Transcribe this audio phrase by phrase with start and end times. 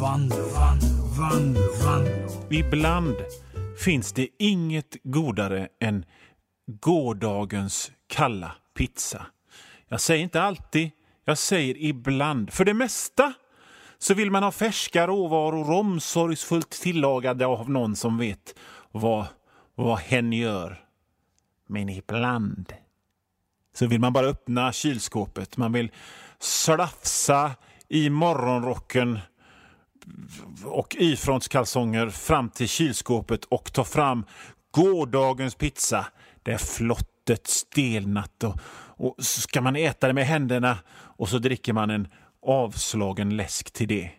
[0.00, 0.86] Vando, vando,
[1.18, 3.16] vando, Ibland
[3.84, 6.04] finns det inget godare än
[6.66, 9.26] gårdagens kalla pizza.
[9.88, 10.90] Jag säger inte alltid,
[11.24, 12.52] jag säger ibland.
[12.52, 13.32] För det mesta
[13.98, 18.54] så vill man ha färska råvaror omsorgsfullt tillagade av någon som vet
[18.90, 19.26] vad,
[19.74, 20.84] vad hen gör.
[21.66, 22.72] Men ibland
[23.74, 25.56] så vill man bara öppna kylskåpet.
[25.56, 25.90] Man vill
[26.38, 27.50] slafsa
[27.88, 29.18] i morgonrocken
[30.64, 34.24] och Y-frontskalsonger fram till kylskåpet och ta fram
[34.70, 36.06] gårdagens pizza
[36.42, 38.60] där flottet stelnat och,
[38.96, 42.08] och så ska man äta det med händerna och så dricker man en
[42.46, 44.10] avslagen läsk till det.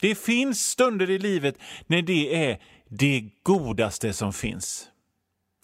[0.00, 1.54] Det finns stunder i livet
[1.86, 4.88] när det är det godaste som finns.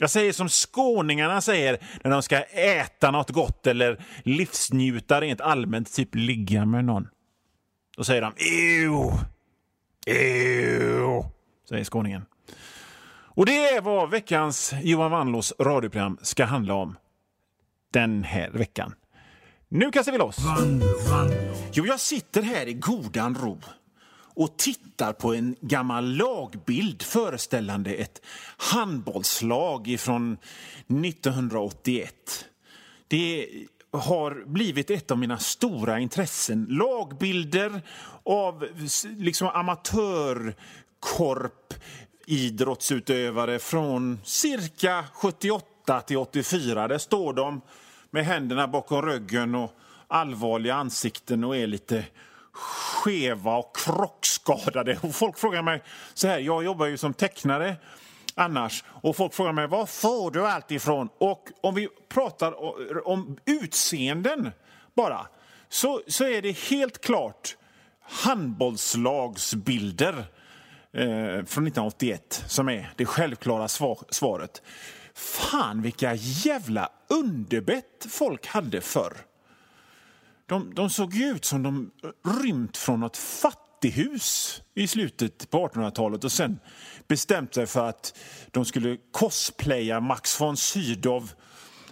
[0.01, 5.95] Jag säger som skåningarna säger när de ska äta något gott eller livsnjuta rent allmänt,
[5.95, 7.09] typ ligga med någon.
[7.97, 9.13] Då säger de ew,
[10.09, 11.25] ew,
[11.69, 12.25] säger skåningen.
[13.39, 16.97] Och det är vad veckans Johan Wanlås radioprogram ska handla om
[17.93, 18.95] den här veckan.
[19.69, 20.39] Nu kastar vi loss!
[20.39, 21.55] Vanlo, Vanlo.
[21.73, 23.61] Jo, jag sitter här i godan ro
[24.35, 28.21] och tittar på en gammal lagbild föreställande ett
[28.57, 30.33] handbollslag från
[31.05, 32.15] 1981.
[33.09, 33.49] Det
[33.91, 36.67] har blivit ett av mina stora intressen.
[36.71, 37.83] Lagbilder
[38.25, 38.67] av
[39.17, 40.55] liksom amatörkorp
[42.27, 46.89] idrottsutövare från cirka 78 till 84.
[46.89, 47.61] Där står de
[48.11, 49.73] med händerna bakom ryggen och
[50.09, 52.05] allvarliga ansikten och är lite
[52.53, 54.99] skeva och krockskadade.
[55.03, 55.83] Och folk frågar mig
[56.15, 57.77] så här, jag jobbar ju som tecknare
[58.39, 61.09] annars och folk frågar mig var får du allt ifrån?
[61.19, 62.55] Och om vi pratar
[63.09, 64.51] om utseenden
[64.95, 65.27] bara
[65.69, 67.57] så, så är det helt klart
[68.01, 70.15] handbollslagsbilder
[70.93, 74.63] eh, från 1981 som är det självklara svar, svaret.
[75.15, 79.17] Fan vilka jävla underbett folk hade förr.
[80.47, 81.91] De, de såg ju ut som de
[82.43, 83.17] rymt från något
[83.79, 86.61] fattighus i slutet på 1800-talet och sen
[87.09, 88.19] bestämt sig för att
[88.51, 91.31] de skulle cosplaya Max von Sydow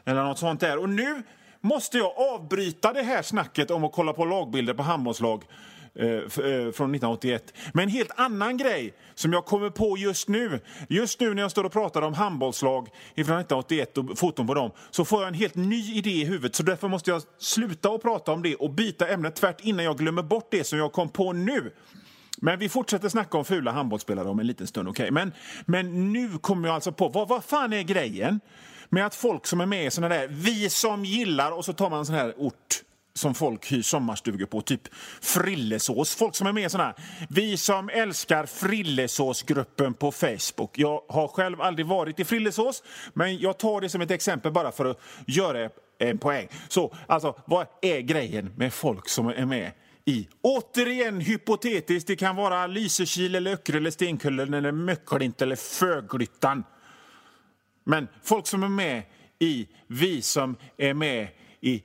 [0.04, 0.78] eller något sånt där.
[0.78, 1.22] Och nu
[1.60, 5.44] måste jag avbryta det här snacket om att kolla på lagbilder på handbollslag
[5.98, 6.22] Eh, eh,
[6.72, 7.54] från 1981.
[7.72, 10.60] Men en helt annan grej som jag kommer på just nu.
[10.88, 14.70] Just nu när jag står och pratar om handbollslag från 1981 och foton på dem
[14.90, 16.54] så får jag en helt ny idé i huvudet.
[16.54, 19.98] Så därför måste jag sluta att prata om det och byta ämne tvärt innan jag
[19.98, 21.72] glömmer bort det som jag kom på nu.
[22.38, 24.88] Men vi fortsätter snacka om fula handbollsspelare om en liten stund.
[24.88, 25.10] Okay?
[25.10, 25.32] Men,
[25.66, 28.40] men nu kommer jag alltså på, vad, vad fan är grejen
[28.88, 31.90] med att folk som är med i såna där, vi som gillar, och så tar
[31.90, 32.82] man en sån här ort
[33.16, 36.14] som folk hyr sommarstugor på, typ Frillesås.
[36.14, 36.94] Folk som är med i såna här,
[37.28, 40.78] vi som älskar Frillesåsgruppen på Facebook.
[40.78, 42.82] Jag har själv aldrig varit i Frillesås,
[43.14, 46.48] men jag tar det som ett exempel bara för att göra en poäng.
[46.68, 49.72] Så, alltså, vad är grejen med folk som är med
[50.04, 50.28] i.
[50.40, 56.64] Återigen hypotetiskt, det kan vara Lysekil, eller Öckerö, eller Stenkullen, eller Möcklint eller Föglyttan.
[57.84, 59.02] Men folk som är med
[59.38, 61.28] i Vi som är med
[61.60, 61.82] i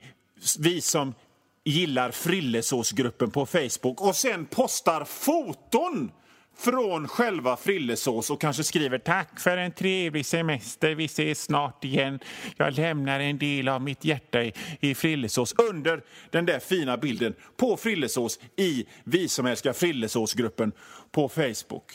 [0.58, 1.14] Vi som
[1.64, 6.10] gillar Frillesåsgruppen på Facebook och sen postar foton
[6.56, 12.20] från själva Frillesås och kanske skriver tack för en trevlig semester, vi ses snart igen.
[12.56, 17.34] Jag lämnar en del av mitt hjärta i, i Frillesås under den där fina bilden
[17.56, 20.72] på Frillesås i Vi som älskar Frillesåsgruppen
[21.10, 21.92] på Facebook.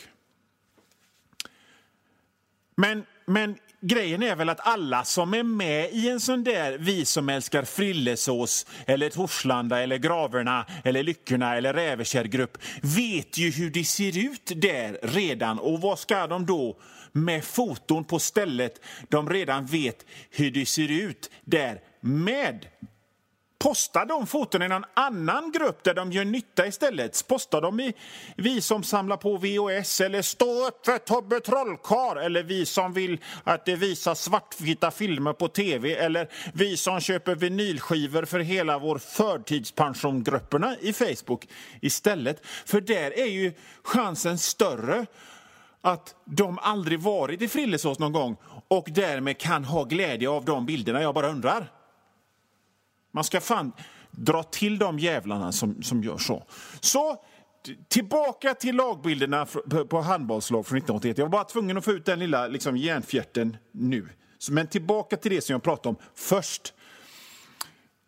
[2.76, 7.04] Men, men grejen är väl att alla som är med i en sån där Vi
[7.04, 13.84] som älskar Frillesås eller Torslanda eller Graverna eller Lyckorna eller Rävekärrgrupp vet ju hur det
[13.84, 15.58] ser ut där redan.
[15.58, 16.76] Och vad ska de då
[17.12, 22.66] med foton på stället de redan vet hur det ser ut där med?
[23.58, 27.24] Posta de fotona i någon annan grupp där de gör nytta istället.
[27.28, 27.94] Posta dem i
[28.36, 33.18] Vi som samlar på VHS eller Stå upp för Tobbe Trollkarl eller Vi som vill
[33.44, 38.98] att det visas svartvita filmer på tv eller Vi som köper vinylskivor för hela vår
[38.98, 41.48] förtidspensiongrupperna i Facebook
[41.80, 42.46] istället.
[42.66, 43.52] För där är ju
[43.82, 45.06] chansen större
[45.82, 48.36] att de aldrig varit i Frillesås någon gång
[48.68, 51.02] och därmed kan ha glädje av de bilderna.
[51.02, 51.77] Jag bara undrar.
[53.18, 53.72] Man ska fan
[54.10, 56.44] dra till de jävlarna som, som gör så.
[56.80, 57.24] Så
[57.88, 59.46] tillbaka till lagbilderna
[59.88, 61.18] på- handbollslag från 1981.
[61.18, 64.08] Jag var bara tvungen att få ut den lilla liksom, järnfjärten nu.
[64.50, 66.74] Men tillbaka till det som jag pratade om först.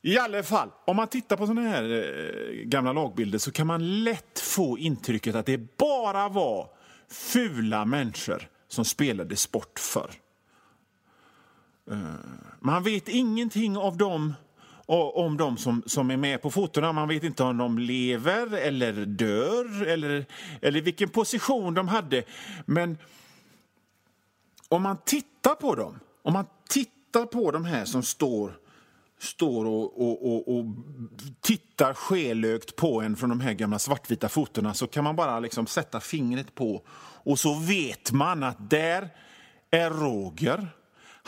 [0.03, 4.05] I alla fall, om man tittar på såna här eh, gamla lagbilder så kan man
[4.05, 6.69] lätt få intrycket att det bara var
[7.09, 10.11] fula människor som spelade sport förr.
[11.91, 11.99] Eh,
[12.61, 14.35] man vet ingenting av dem,
[14.87, 16.93] om de som, som är med på fotona.
[16.93, 20.27] Man vet inte om de lever eller dör eller,
[20.63, 22.23] eller vilken position de hade.
[22.67, 22.99] Men
[24.69, 28.53] om man tittar på dem, om man tittar på de här som står
[29.19, 30.65] står och, och, och, och
[31.41, 35.67] tittar skelögt på en från de här gamla svartvita fotona så kan man bara liksom
[35.67, 36.83] sätta fingret på
[37.25, 39.09] och så vet man att där
[39.71, 40.69] är Roger.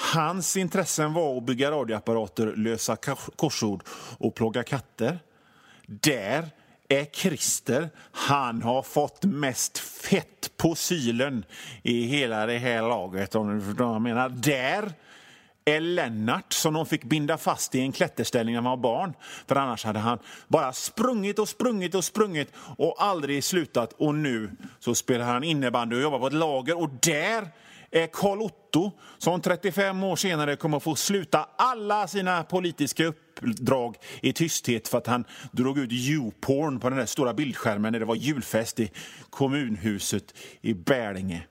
[0.02, 2.96] Hans intressen var att bygga radioapparater, lösa
[3.36, 3.82] korsord
[4.18, 5.18] och plåga katter.
[5.86, 6.50] Där
[6.88, 7.90] är Christer.
[8.12, 11.44] Han har fått mest fett på sylen
[11.82, 13.34] i hela det här laget.
[13.34, 14.92] om ni förstår vad Jag menar, där
[15.64, 19.14] är Lennart som de fick binda fast i en klätterställning när han var barn.
[19.46, 20.18] För annars hade han
[20.48, 23.92] bara sprungit och sprungit och sprungit och aldrig slutat.
[23.92, 24.50] Och nu
[24.80, 27.48] så spelar han innebandy och jobbar på ett lager och där
[27.92, 33.96] är Karl Otto som 35 år senare kommer att få sluta alla sina politiska uppdrag
[34.20, 38.06] i tysthet för att han drog ut YouPorn på den där stora bildskärmen när det
[38.06, 38.90] var julfest i
[39.30, 41.46] kommunhuset i Bälinge.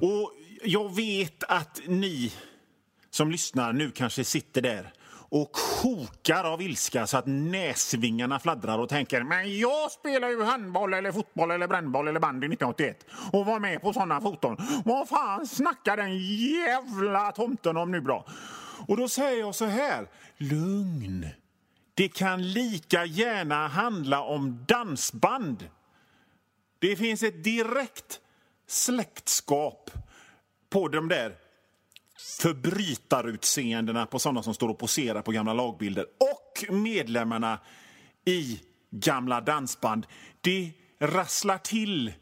[0.00, 0.32] Och
[0.64, 2.32] jag vet att ni
[3.10, 4.92] som lyssnar nu kanske sitter där
[5.32, 10.94] och kokar av ilska så att näsvingarna fladdrar och tänker men jag spelar ju handboll
[10.94, 14.56] eller fotboll eller brännboll eller bandy 1981 och var med på sådana foton.
[14.84, 18.24] Vad fan snackar den jävla tomten om nu då?
[18.88, 20.06] Och då säger jag så här,
[20.36, 21.26] lugn.
[21.94, 25.68] Det kan lika gärna handla om dansband.
[26.78, 28.20] Det finns ett direkt
[28.66, 29.90] släktskap
[30.70, 31.36] på de där
[32.22, 37.58] förbrytarutseendena på sådana som står och poserar på gamla lagbilder och medlemmarna
[38.24, 38.60] i
[38.90, 40.06] gamla dansband.
[40.40, 42.12] Det rasslar till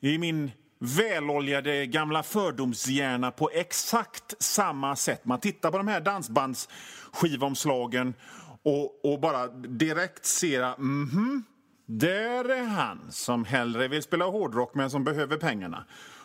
[0.00, 5.24] i min väloljade gamla fördomshjärna på exakt samma sätt.
[5.24, 8.14] Man tittar på de här dansbandsskivomslagen
[8.62, 11.42] och, och bara direkt ser att mm -hmm,
[11.86, 15.84] där är han som hellre vill spela hårdrock men som behöver pengarna.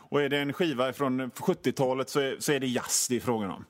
[0.10, 3.20] Och är det en skiva från 70-talet så är, så är det jazz det är
[3.20, 3.66] frågan om.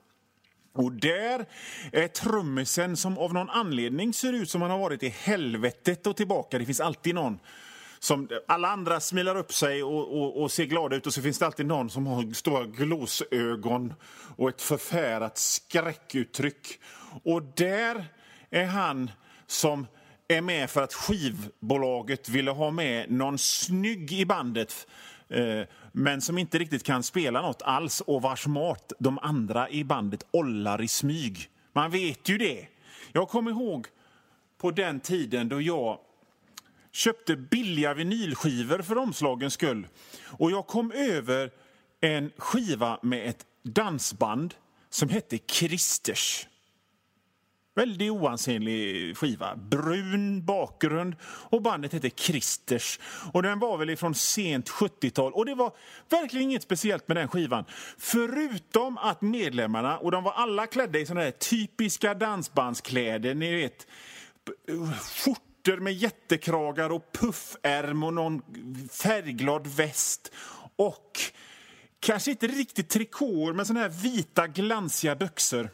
[0.74, 1.46] Och där
[1.92, 6.18] är trummisen som av någon anledning ser ut som han har varit i helvetet och
[6.18, 6.60] tillbaka.
[6.60, 7.40] Det finns alltid någon
[8.00, 11.40] som alla andra smilar upp sig och, och, och, ser glada ut och så finns
[11.40, 13.94] det alltid någon som har stora glosögon
[14.36, 16.80] och ett förfärat skräckuttryck.
[17.24, 18.06] Och där
[18.50, 19.12] är han
[19.48, 19.88] som
[20.28, 24.88] är med för att skivbolaget ville ha med någon snygg i bandet
[25.30, 29.84] Eh, men som inte riktigt kan spela nåt alls och vars mat de andra i
[29.84, 31.50] bandet ollar i smyg.
[31.74, 32.68] Man vet ju det.
[33.12, 33.88] Jag kommer ihåg
[34.58, 36.00] på den tiden då jag
[36.92, 39.88] köpte billiga vinylskivor för omslagens skull.
[40.24, 41.52] Och jag kom över
[42.02, 44.54] en skiva med ett dansband
[44.90, 46.48] som hette Kristers.
[47.80, 49.56] Väldigt oansenlig skiva.
[49.56, 53.00] Brun bakgrund och bandet hette Kristers.
[53.34, 55.74] Och den var väl från sent 70-tal och det var
[56.10, 57.66] verkligen inget speciellt med den skivan.
[57.98, 63.88] Förutom att medlemmarna, och de var alla klädda i sådana här typiska dansbandskläder, ni vet
[65.02, 68.42] skjortor med jättekragar och puffärm och någon
[68.92, 70.32] färgglad väst.
[70.76, 71.20] Och
[72.00, 75.70] kanske inte riktigt trikåer, men såna här vita glansiga byxor.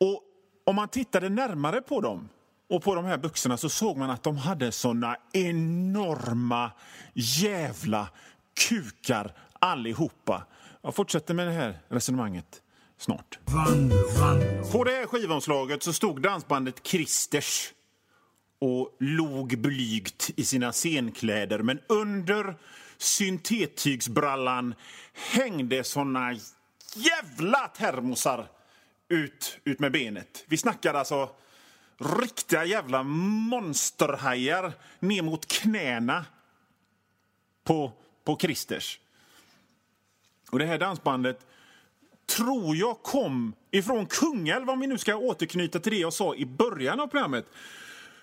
[0.00, 0.24] Och
[0.70, 2.28] om man tittade närmare på dem
[2.68, 6.70] och på de här byxorna så såg man att de hade såna enorma
[7.14, 8.08] jävla
[8.68, 10.46] kukar allihopa.
[10.82, 12.62] Jag fortsätter med det här resonemanget
[12.98, 13.38] snart.
[14.72, 17.72] På det här skivomslaget så stod dansbandet Kristers
[18.58, 22.56] och log blygt i sina scenkläder men under
[22.98, 24.74] syntettygsbrallan
[25.32, 26.32] hängde såna
[26.94, 28.48] jävla termosar
[29.10, 30.44] ut, ut med benet.
[30.48, 31.28] Vi snackar alltså
[32.20, 36.24] riktiga jävla monsterhajar ner mot knäna
[37.64, 37.92] på,
[38.24, 39.00] på Christers.
[40.50, 41.46] Och det här dansbandet
[42.36, 46.46] tror jag kom ifrån Kungälv, om vi nu ska återknyta till det jag sa i
[46.46, 47.46] början av programmet.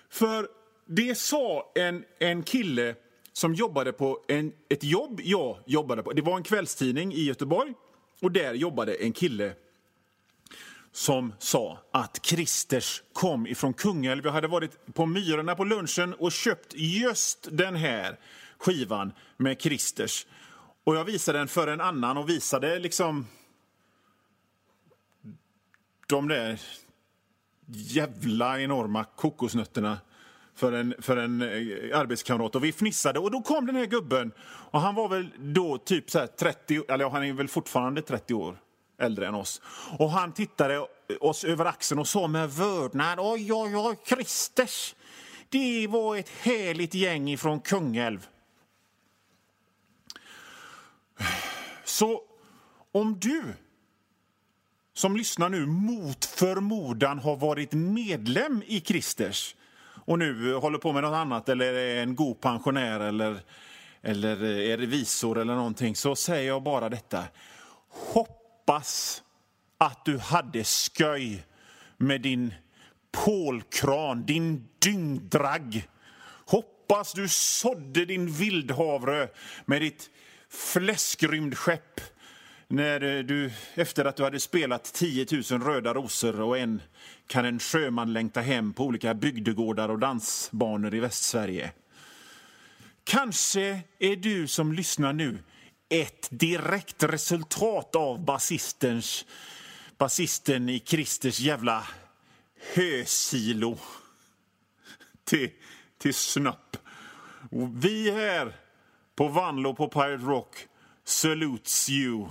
[0.08, 0.48] För
[0.86, 2.94] det sa en, en kille
[3.32, 6.12] som jobbade på en, ett jobb jag jobbade på.
[6.12, 7.74] Det var en kvällstidning i Göteborg
[8.20, 9.54] och där jobbade en kille
[10.98, 14.24] som sa att Kristers kom ifrån Kungälv.
[14.24, 18.18] Jag hade varit på Myrorna på lunchen och köpt just den här
[18.58, 20.26] skivan med Kristers.
[20.84, 23.26] Och jag visade den för en annan och visade liksom
[26.06, 26.60] de där
[27.66, 29.98] jävla enorma kokosnötterna
[30.54, 34.32] för en, för en eh, arbetskamrat och vi fnissade och då kom den här gubben
[34.70, 38.58] och han var väl då typ så 30, eller han är väl fortfarande 30 år
[38.98, 39.62] äldre än oss.
[39.98, 40.86] Och han tittade
[41.20, 44.94] oss över axeln och sa med vördnad, oj, oj, oj, Kristers,
[45.48, 48.26] det var ett härligt gäng ifrån Kungälv.
[51.84, 52.22] Så
[52.92, 53.42] om du
[54.94, 59.56] som lyssnar nu mot förmodan har varit medlem i Kristers
[60.04, 63.40] och nu håller på med något annat eller är en god pensionär eller,
[64.02, 67.24] eller är revisor eller någonting så säger jag bara detta.
[68.68, 69.22] Hoppas
[69.78, 71.44] att du hade sköj
[71.96, 72.54] med din
[73.12, 75.88] pålkran, din dyngdragg.
[76.46, 79.28] Hoppas du sådde din vildhavre
[79.66, 80.10] med ditt
[80.48, 82.00] fläskrymdskepp
[82.66, 86.82] när eh, du, efter att du hade spelat 10 000 röda rosor och en
[87.26, 91.72] kan en sjöman längta hem på olika bygdegårdar och dansbanor i Västsverige.
[93.04, 95.38] Kanske är du som lyssnar nu
[95.88, 99.24] ett direkt resultat av basistens,
[99.98, 101.86] basisten i Kristers jävla
[102.74, 103.78] hösilo
[105.24, 105.50] till,
[105.98, 106.76] till snopp.
[107.50, 108.56] Och vi här
[109.16, 110.66] på Vanlo på Pirate Rock
[111.04, 112.28] salutes you.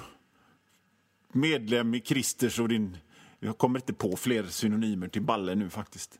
[1.32, 2.98] Medlem i Kristers och din...
[3.40, 6.20] Jag kommer inte på fler synonymer till balle nu faktiskt.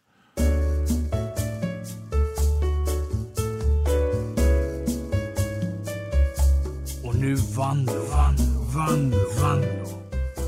[7.20, 8.44] Nu Vanlo, Vanlo,
[8.76, 9.86] Vanlo, Vanlo.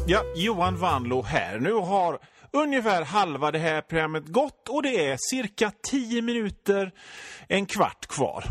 [0.07, 1.59] Ja, Johan Vanlo här.
[1.59, 2.19] Nu har
[2.51, 6.91] ungefär halva det här programmet gått och det är cirka 10 minuter,
[7.47, 8.43] en kvart kvar.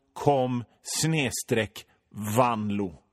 [0.13, 3.03] kom snedstreck vanlo.